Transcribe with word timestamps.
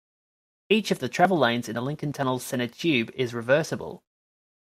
Each 0.67 0.89
of 0.89 0.97
the 0.97 1.07
travel 1.07 1.37
lanes 1.37 1.69
in 1.69 1.75
the 1.75 1.81
Lincoln 1.81 2.11
Tunnel's 2.11 2.43
center 2.43 2.65
tube 2.67 3.11
is 3.13 3.35
reversible. 3.35 4.03